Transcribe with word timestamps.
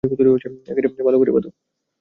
ভালো 1.01 1.17
করে 1.19 1.31
বাঁধো। 1.31 1.49